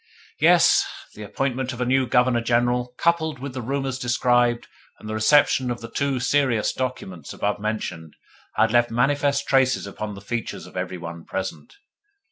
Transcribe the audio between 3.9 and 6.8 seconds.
described and the reception of the two serious